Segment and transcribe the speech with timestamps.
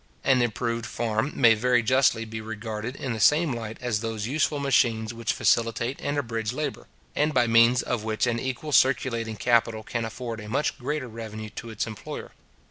[0.23, 4.57] An improved farm may very justly be regarded in the same light as those useful
[4.57, 9.83] machines which facilitate and abridge labour, and by means of which an equal circulating capital
[9.83, 12.31] can afford a much greater revenue to its employer.